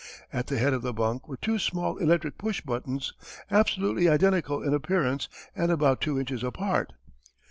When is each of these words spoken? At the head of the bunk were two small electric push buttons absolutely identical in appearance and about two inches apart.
At 0.33 0.47
the 0.47 0.57
head 0.57 0.73
of 0.73 0.81
the 0.81 0.93
bunk 0.93 1.27
were 1.27 1.37
two 1.37 1.59
small 1.59 1.97
electric 1.97 2.39
push 2.39 2.59
buttons 2.61 3.13
absolutely 3.51 4.09
identical 4.09 4.63
in 4.63 4.73
appearance 4.73 5.29
and 5.55 5.71
about 5.71 6.01
two 6.01 6.17
inches 6.19 6.43
apart. 6.43 6.93